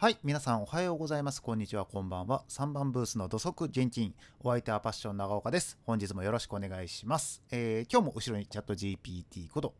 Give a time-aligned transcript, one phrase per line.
[0.00, 1.42] はい、皆さんおはようございます。
[1.42, 2.42] こんにちは、こんばんは。
[2.48, 4.14] 3番ブースの土足現金。
[4.42, 5.76] お相手はパッション長岡です。
[5.84, 7.42] 本日もよろしくお願いします。
[7.50, 9.74] えー今日も後ろにチャット GPT こと、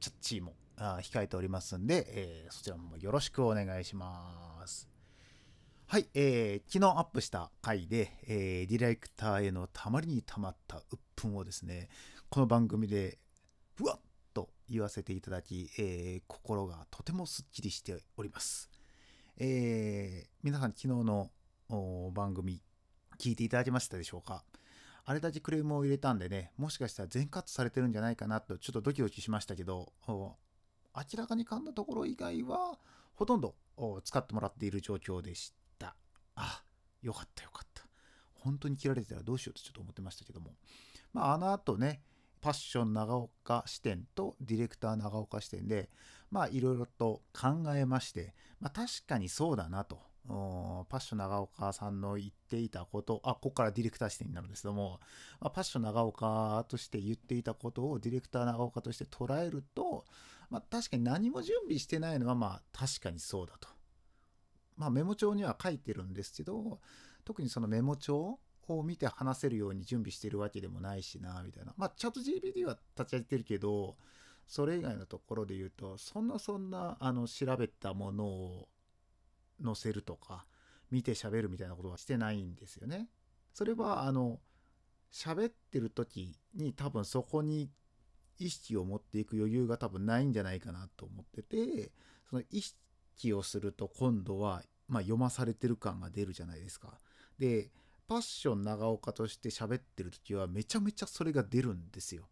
[0.00, 4.86] チャッチーもあ控えておりますんで、えーそちらもよろしくお願いします。
[5.86, 11.88] はい、えー昨日アップした回で、えーディレクターへのたまりにたまった鬱憤をですね、
[12.28, 13.16] この番組で、
[13.76, 14.00] ふわっ
[14.34, 18.73] と言わせていただき、えー心がとてもすっきりしております。
[19.36, 21.30] えー皆さん昨日の
[22.12, 22.62] 番組
[23.18, 24.44] 聞いていただけましたでしょうか？
[25.04, 30.36] あれだけクレームを入れたんでねもしかしたら全カットされてるんじゃないかなとちょっとドキドキしましたけど明
[31.16, 32.78] らかに噛んだところ以外は
[33.14, 33.56] ほとんど
[34.04, 35.96] 使ってもらっている状況でした。
[36.36, 36.62] あ
[37.02, 37.82] よかったよかった。
[38.34, 40.52] 本当に切られてたらどうしようとちょっと思ってましたけども。
[41.12, 42.02] まああの後ね
[42.40, 45.88] パッション長岡視点とディレクター長岡視点で
[46.34, 54.98] まあいろいろと考えまして、まあ、確かにそうだなとパッション長岡さんの言っていたことあここからディレクター視点になるんですけども、
[55.40, 60.04] まあ、パッション長岡として言っていたことをディレクター長岡として捉えると、
[60.50, 63.68] まあ、確かに何も準備してないのはまあ確かにそうだと。
[64.76, 66.80] まあ、メモ帳には書いてるんですけど
[67.24, 73.94] 特にそのメモ帳を見て話せるように準備してるわけでもないしなみたいなまあチャット GPT は立ち上げてるけど
[74.46, 78.68] それ以外のところで言うとそんなそんなあの調べたものを
[79.62, 80.46] 載せるとか
[80.90, 83.08] 見て喋るみたいなことはしてないんですよね。
[83.52, 84.40] それはあの
[85.12, 87.70] 喋ってる時に多分そこに
[88.38, 91.92] 意識を持っていく余裕が多分ないんじゃないかなと思ってて
[92.28, 96.98] その意識をすると今度は、まあ、読まされてる感が出るじゃないですか。
[97.38, 97.70] で
[98.06, 102.28] パッション長岡として喋ってる時はめちゃめちゃそれが出るんですよ。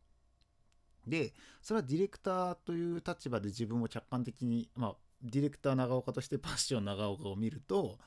[1.07, 7.99] でそれはディレクターという立場で自分を客観的に、まあ、ディレクター長岡としてパッション長岡を見ると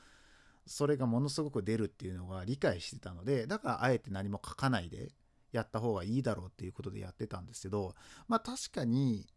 [0.65, 5.11] それがものすごく出るっていうのが理解してたのでだからあえて何も書かないで
[5.51, 7.93] やった方がいいだろうっていうことでやってたんですけど
[8.27, 9.27] まあ確かに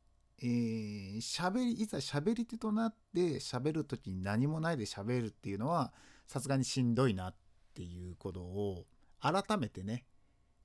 [0.40, 5.92] えー、喋りいざ喋り手となって喋る時に何もないで喋るっていうのは
[6.26, 7.34] さすがにしんどいなっ
[7.74, 8.86] ていうことを
[9.20, 10.04] 改めてね、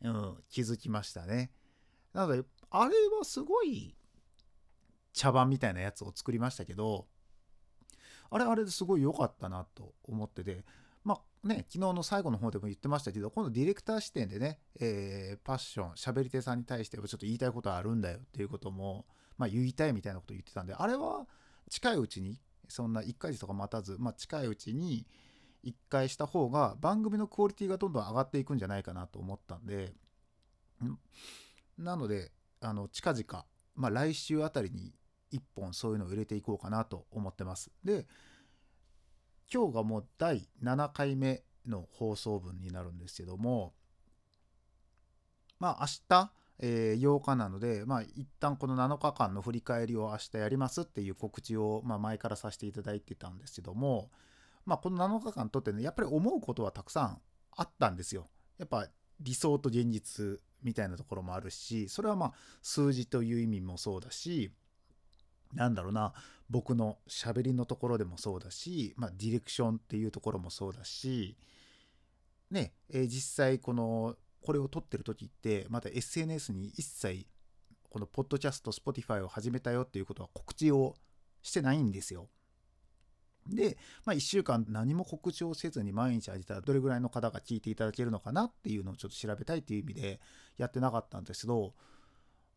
[0.03, 1.51] うん、気づきましたね。
[2.13, 2.43] なので
[2.75, 3.95] あれはすごい
[5.13, 7.05] 茶番みたいなやつを作りましたけど
[8.31, 10.65] あれあれですごい良かったなと思ってて
[11.03, 19.05] まあね昨日の最後の方でも言ってましたけど今度ディレクター視点でね、えーパッション喋り手さんに対してはちょっと言いたいことあるんだよっていうことも、
[19.37, 21.27] まあ、言いたいみたいなことを言ってたんであれは
[21.69, 25.05] 近いうちにそんな1ヶ月とか待たず、まあ、近いうちに
[25.63, 29.93] 1回した方が番組のクオリティがどんどん上がっていくんじゃないかなと思ったんで
[31.77, 32.31] なので
[32.63, 34.93] あの近々、まあ、来週あたりに
[35.33, 37.71] 1本そういうのを入れていこうかなと思ってます。
[37.83, 38.07] で
[39.53, 43.73] 今日がもう第7回目の放送分になるんですけども
[45.59, 54.11] まあ明日、えー8日なのでまあ一旦この7日間の振り返りを明日やりますっていう告知を、まあ、前からさせていただいてたんですけども
[54.65, 57.21] まあこの7日間とってねやっぱり思うことはたくさん
[57.55, 58.29] あったんですよ。
[58.57, 58.87] やっぱ
[59.19, 64.51] 理想と現実みたいなところもあるしそれはまあ数字という意味もそうだし
[65.53, 66.13] なんだろうな
[66.49, 71.37] 僕の喋りのところでもそうだし、まあ、ディレクションっていうところもそうだし
[72.51, 77.25] ね、えー実際このこれを撮ってる時ってまだ SNS に一切
[77.89, 80.95] このポッドキャスト Spotify を始めたよっていうことは告知を
[81.41, 82.27] してないんですよ。
[83.47, 90.19] で、まあ、1週間何も告知をせずに毎日上げたらどれぐらいの方が聞いていただけるのかなっていうのをちょっと調べたいっていう意味で
[90.57, 91.73] やってなかったんですけど、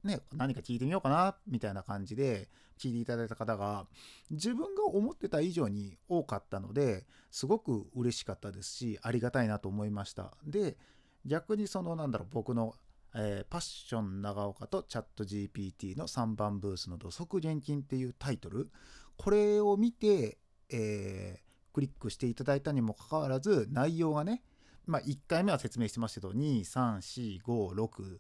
[0.05, 2.49] ね、何か聞いてみようかなみたいな感じで
[2.79, 3.87] 聞いていただいた方が
[4.31, 10.33] 自分が思ってた以上に多かったのですごく嬉しかったですしありがたいなと思いました。
[10.45, 10.77] で
[11.25, 12.75] 逆にそのなんだろう僕の
[13.15, 18.71] えーパッション長岡とチャット GPT の3番ブースの土足現金っていうタイトル
[19.17, 20.39] これを見て、
[20.71, 21.47] えー
[21.77, 24.43] クリックしていただいたにもかかわらず内容がね、
[24.87, 28.19] まあ、1回目は説明してましたけど23456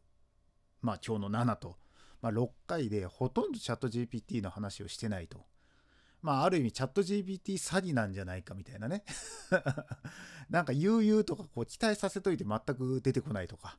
[0.82, 1.78] まあ今日の7と、
[2.20, 5.46] まあ、6回でほとんどチャット GPT の話をしてないと。
[6.20, 9.04] まあある意味チャット GPT 詐欺なんじゃないかみたいなね。
[10.50, 13.78] なんか悠々とかこう期待させといて全く出てこないとか。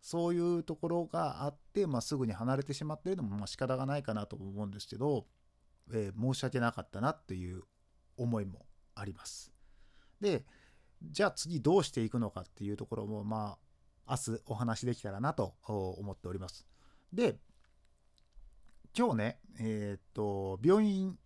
[0.00, 5.26] そういうところがあって、まあ、すぐに離れてしまってるのもまあ仕方がないかなと思うんですけど、
[5.90, 7.64] えー申し訳なかったなっていう
[8.18, 9.52] 思いもあります。
[10.20, 10.44] で、
[11.02, 13.56] じゃあ次どうしていくのかっていうところも、ま
[14.06, 16.66] あ、明日お話できたらなと思っております。
[17.12, 17.36] で、
[18.96, 21.18] 今日ね、えーっと、病院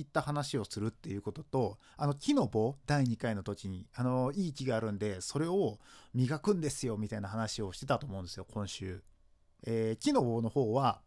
[0.00, 5.78] いった話をするっていうこととあの木の棒第2回の時にあのいい木があるんでそれを
[6.14, 9.02] 磨くんですよみたいな話をしてたと思うんですよ今週、
[9.66, 11.00] えー、木の棒の方は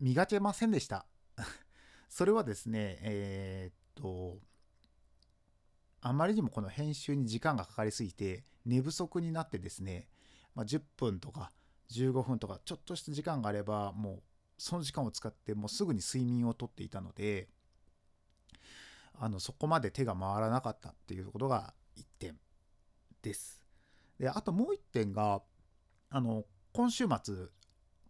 [0.00, 1.04] 磨けませんでした
[2.08, 4.38] それはですねえー、っと
[6.00, 10.06] あまりにもこの編集に時間がかかりすぎて寝不足になってですね、
[10.54, 11.50] まあ、10分とか
[11.90, 14.22] 15分とかちょっとした時間があればもう
[14.58, 17.48] その時間を使ってもうすぐに睡眠をとっていたので
[19.18, 22.36] あのそこまで手が回らなかったっていうことが1点
[23.22, 23.62] です。
[24.18, 25.42] であともう1点が
[26.10, 27.34] あの今週末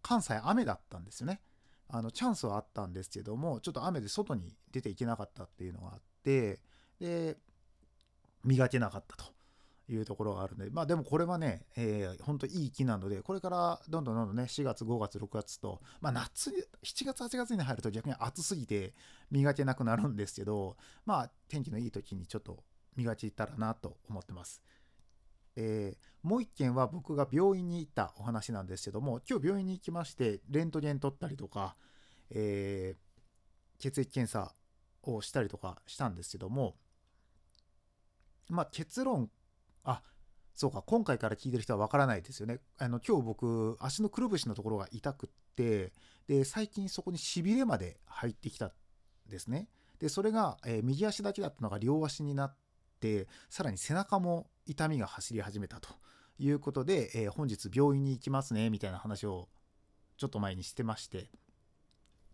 [0.02, 1.40] 関西雨だったんですよね。
[1.88, 6.60] あのチャンスはあったんですけどもちょっと雨で外に出ていけなかったっていうのがあって
[7.00, 7.36] で
[8.44, 9.34] 磨けなかったと
[9.88, 16.50] いうところがあるので、まあでもこれはね、えー、本当いい木なので、これからどんどんどんどんね、4月、5月、6月と、まあ夏、
[16.82, 18.94] 7月、8月に入ると逆に暑すぎて
[19.30, 22.64] 磨けなくなるんですけど、まあ天気のいい時にちょっと
[22.96, 24.62] 磨けたらなと思ってます。
[25.56, 31.76] えー、もう一件は僕が病院に行ったお話なんですけども、今日病院に行きまして、レントゲン取ったりとか、
[32.30, 34.54] えー、血液検査
[35.02, 36.76] をしたりとかしたんですけども、
[38.48, 39.30] まあ結論
[39.84, 40.02] あ
[40.54, 42.60] そうか今回から聞いてる人はわからないですよね。
[42.78, 45.92] あの今日僕足のくるぶしのところが痛くって
[46.28, 48.72] で最近そこにしびれまで入ってきたん
[49.28, 49.68] ですね。
[49.98, 52.56] でそれが、えー、右足だけだったのが両足になっ
[53.00, 55.90] てさらに背中も痛みが走り始めたと
[56.38, 59.48] いうことで、えー、本日病院に行きますねみたいな話を
[60.16, 61.30] ちょっと前にしてまして。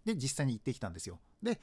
[0.05, 1.21] で実際に行ってきたんですよ。
[1.43, 1.61] で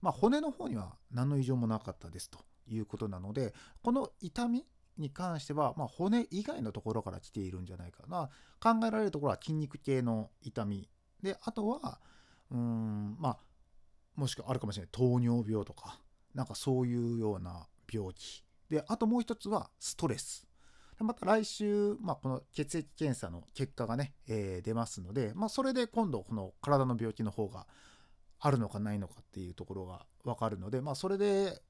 [0.00, 2.38] まあ骨の方には何の異常もなかったですと
[2.68, 3.52] いうことなので
[3.82, 4.64] この痛み
[4.96, 8.30] に関しては、まあ、骨以外のところから来ているんじゃないかな。
[8.60, 10.88] 考えられるところは筋肉系の痛み
[11.22, 12.00] であとは
[12.50, 13.38] うんまあ
[14.16, 16.00] もしくはあるかもしれない糖尿病とか
[16.34, 20.46] なんかそういうような病気であともう一つはストレス。
[20.98, 27.66] でまた来週、まあ、この血液検査の結果がね、えー、出ますので、まあ、それで今度この体の病気の方が
[28.40, 31.62] あるのかないのかっていうところが分かるので、まあ、それで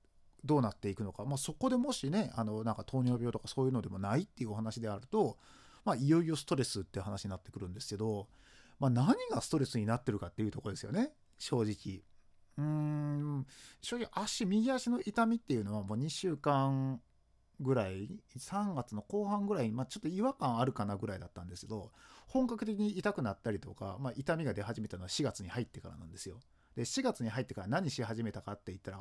[0.44, 5.36] どうなっていくのか、まあ、そこでもしねあのなんか糖尿病とかそういうのでもないっていうお話であると、
[5.84, 8.28] まあ、いよいよストレスって話になってくるんですけど、
[8.78, 11.10] まあ、何がストレスになってるかっていうところですよね。
[11.38, 12.02] 正直。
[12.58, 13.46] うーん
[13.81, 17.00] 正直足右足の痛みっていうのはもう2週間
[17.60, 21.90] ぐらい3月の後半ぐらい、まあ、ちょっと違和感あるかなぐらいだったんですけど
[22.26, 26.40] 本格的に痛くなったりとか、まあ、痛みが出始めたのは4月に入ってからなんですよ。
[26.76, 29.00] で4月に入ってから何し始めたかって言ったら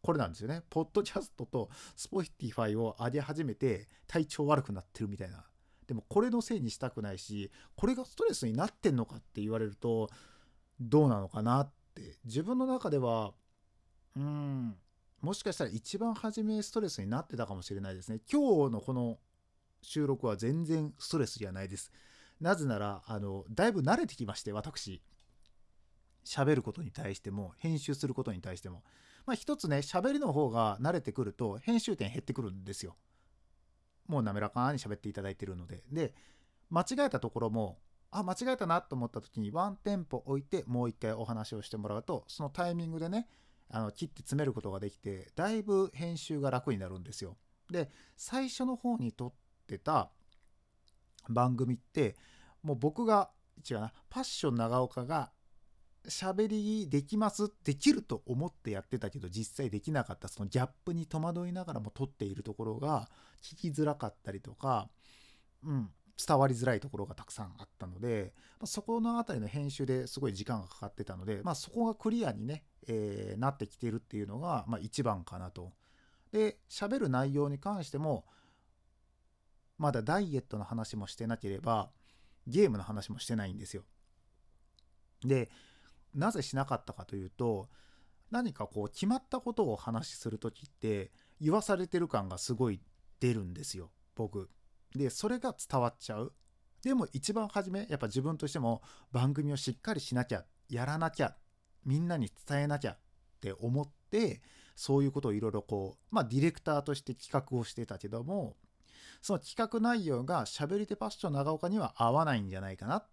[0.00, 0.62] これなんですよね。
[0.70, 5.44] ポッドキャストとSpotify を上げ始めて体調悪くなってるみたいな。
[5.86, 10.08] でもこれのせいにしたくないし、これがストレスになってんのかって言われると、
[10.80, 12.18] どうなのかなって。
[12.24, 13.34] 自分の中では、
[14.16, 14.76] うん、
[15.20, 18.20] もしかしたら一番初めストレスになってたかもしれないですね。
[18.30, 19.18] 今日のこの
[19.82, 21.92] 収録は全然ストレスじゃないです。
[22.40, 25.02] なぜなら、あの、だいぶ慣れてきまして、私。
[26.24, 28.84] 喋ることに対しても、編集することに対しても。
[29.26, 32.96] まあ一つね、喋りの方が慣れてくると編集点減ってくるんですよ。
[34.06, 35.84] もう滑らかに喋っていただいてるので。
[35.90, 36.14] で、
[36.70, 37.78] 間違えたところも、
[38.10, 43.28] あ、間違えたなと思った時にワンテンポ置いてもう一回お話をしてもらうと、そのタイミングでね、
[43.70, 47.36] あの切って詰めることができて、だいぶ編集が楽になるんですよ。
[47.70, 49.32] で、最初の方に撮っ
[49.66, 50.10] てた
[51.28, 52.16] 番組って、
[52.62, 53.30] もう僕が、
[53.68, 55.30] 違うな、パッション長岡が
[56.06, 63.08] 喋りできますできると思ってやってたけど実際できなかったそのギャップに戸惑いながらも撮っているところが
[63.42, 64.88] 聞きづらかったりとか、
[65.64, 65.90] うん、
[66.26, 75.72] 伝わりづらいところがたくさんあったので、まあ、そこの辺りの編集ですごい時間がかかってたので、まあ、そこがクリアにね、えー、なってきてるっていうのが、まあ、一番かなと。
[76.32, 78.26] で喋る内容に関しても
[79.78, 81.90] まだダイエットの話もしてなければ
[82.46, 83.84] ゲームの話もしてないんですよ。
[85.24, 85.48] で
[86.14, 87.68] なぜしなかったかというと
[88.30, 92.80] 何かこう決まったことを話しする時って言わされてる感がすごい
[93.20, 94.50] 出るんですよ僕。
[94.94, 96.32] でそれが伝わっちゃう。
[96.82, 101.34] でも一番初めやっぱ自分としても番組をしっかりしなきゃやらなきゃ
[101.84, 102.98] みんなに伝えなきゃっ
[103.40, 104.42] て思って
[104.76, 108.56] そういうことをいろいろこうまあディレクターとして企画をしてたけども
[109.20, 113.08] その企画内容が喋り手パッション長岡には合わないんじゃないかなっ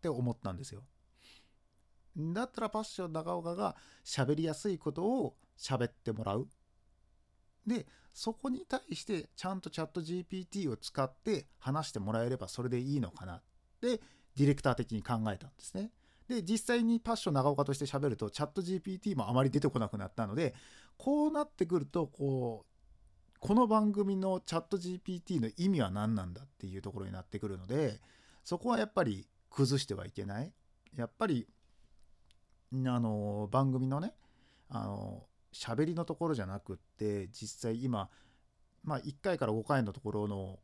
[0.00, 0.82] て思ったんですよ。
[2.16, 6.48] だったらパッション長岡が喋りやすいことを喋ってもらう。
[7.66, 13.42] で、そこに対してちゃんとチャット GPT を使って話してもらえればそれでいいのかなっ
[13.80, 14.00] て
[14.36, 15.90] ディレクター的に考えたんですね。
[16.28, 20.54] で実際にパッション長岡として喋るとチャット GPT もあまり出てこなくなったので
[20.96, 28.00] こうなってくるとこうこの番組のチャット GPT の意味は何なんだっていうところになってくるので
[28.44, 30.52] そこはやっぱり崩してはいけない
[30.96, 31.46] やっぱり
[32.72, 34.14] あの番組のね
[34.68, 38.08] あの喋りのところじゃなくって実際今
[38.84, 40.58] まあ1回から5回のところの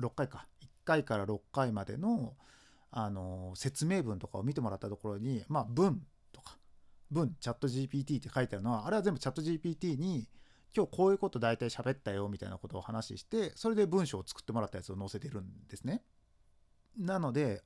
[0.00, 2.34] 6回か1回から6回までの
[2.96, 6.00] あの説明文とかを見てもらったところにまあ文
[6.32, 6.58] とか
[7.10, 10.28] 文チャット GPT って書いてあるのはあれは全部チャット GPT に
[10.76, 16.02] 今日こういうこと大体喋ったよみたいなことを話してそれで文章を作ってもらったやつを載せてるんですね。
[16.96, 17.62] なので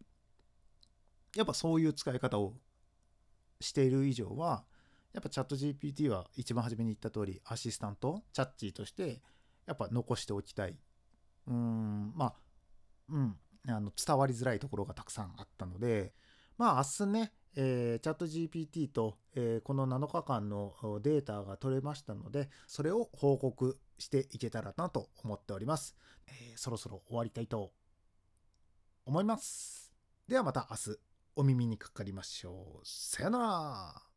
[1.37, 2.54] やっぱそういう使い方を
[3.61, 4.64] している以上は
[5.18, 9.20] やっぱチャット GPT は一番初めに言った通りアシスタントチャッチーとして
[9.66, 10.76] やっぱ残しておきたい。
[11.48, 12.34] うんまあ
[13.08, 16.14] うんあの伝わりづらいところがたくさんあったので
[16.56, 25.96] まあ明日ね、えー、チャット GPT と、えー、この7日間のデータが取れましたのでそれを報告していけたらなと思っております、
[26.28, 27.72] えー、そろそろ終わりたいと
[29.04, 29.92] 思います。
[30.28, 30.98] ではまた明日
[31.34, 32.87] お耳にかかりましょう。
[32.87, 34.08] さよなら。